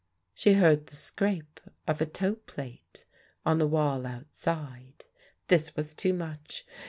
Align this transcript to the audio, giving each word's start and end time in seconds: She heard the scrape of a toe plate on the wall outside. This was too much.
She 0.33 0.53
heard 0.53 0.87
the 0.87 0.95
scrape 0.95 1.59
of 1.87 2.01
a 2.01 2.07
toe 2.07 2.33
plate 2.33 3.05
on 3.45 3.59
the 3.59 3.67
wall 3.67 4.07
outside. 4.07 5.05
This 5.47 5.75
was 5.75 5.93
too 5.93 6.11
much. 6.15 6.65